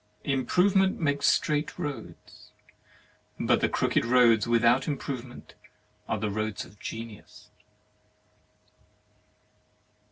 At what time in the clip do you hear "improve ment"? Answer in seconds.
4.87-5.53